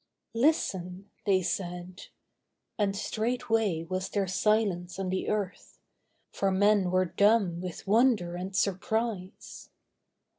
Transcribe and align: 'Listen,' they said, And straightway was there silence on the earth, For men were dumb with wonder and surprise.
'Listen,' 0.33 1.11
they 1.27 1.43
said, 1.43 2.07
And 2.75 2.95
straightway 2.95 3.83
was 3.83 4.09
there 4.09 4.25
silence 4.25 4.97
on 4.97 5.09
the 5.09 5.29
earth, 5.29 5.77
For 6.31 6.49
men 6.49 6.89
were 6.89 7.05
dumb 7.05 7.61
with 7.61 7.85
wonder 7.85 8.33
and 8.35 8.55
surprise. 8.55 9.69